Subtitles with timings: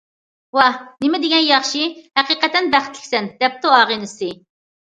[0.59, 1.85] —ۋاھ، نېمىدېگەن ياخشى،
[2.21, 4.35] ھەقىقەتەن بەختلىكسەن،— دەپتۇ ئاغىنىسى.